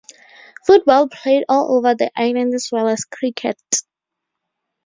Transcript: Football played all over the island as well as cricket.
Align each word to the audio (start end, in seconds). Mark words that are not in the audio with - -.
Football 0.65 1.09
played 1.09 1.45
all 1.47 1.75
over 1.77 1.93
the 1.93 2.09
island 2.15 2.55
as 2.55 2.69
well 2.71 2.87
as 2.87 3.05
cricket. 3.05 3.59